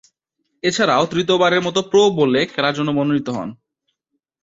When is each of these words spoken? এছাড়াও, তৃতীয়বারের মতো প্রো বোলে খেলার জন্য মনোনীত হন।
এছাড়াও, 0.63 1.03
তৃতীয়বারের 1.05 1.61
মতো 1.61 1.79
প্রো 1.81 2.01
বোলে 2.17 2.41
খেলার 2.45 2.73
জন্য 2.73 2.89
মনোনীত 2.91 3.27
হন। 3.29 3.49